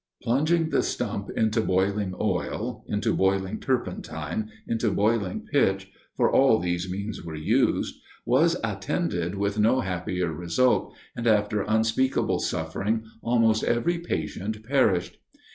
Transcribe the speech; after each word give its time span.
Plunging 0.23 0.71
the 0.71 0.81
stump 0.81 1.29
into 1.37 1.61
boiling 1.61 2.15
oil, 2.19 2.83
into 2.87 3.13
boiling 3.13 3.59
turpentine, 3.59 4.49
into 4.67 4.89
boiling 4.89 5.41
pitch, 5.51 5.91
for 6.17 6.27
all 6.31 6.57
these 6.57 6.89
means 6.89 7.23
were 7.23 7.35
used, 7.35 7.97
was 8.25 8.57
attended 8.63 9.35
with 9.35 9.59
no 9.59 9.81
happier 9.81 10.33
result, 10.33 10.95
and 11.15 11.27
after 11.27 11.61
unspeakable 11.61 12.39
suffering, 12.39 13.03
almost 13.21 13.63
every 13.63 13.99
patient 13.99 14.63
perished. 14.63 15.17